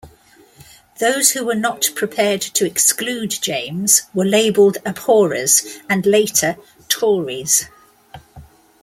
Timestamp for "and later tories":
5.87-7.67